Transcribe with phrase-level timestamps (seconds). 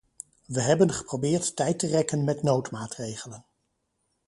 [0.45, 3.45] We hebben geprobeerd tijd te rekken met noodmaatregelen.